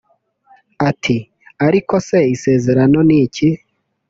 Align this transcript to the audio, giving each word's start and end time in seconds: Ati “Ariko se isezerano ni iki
Ati 0.89 1.17
“Ariko 1.67 1.93
se 2.07 2.19
isezerano 2.35 2.99
ni 3.07 3.17
iki 3.25 3.49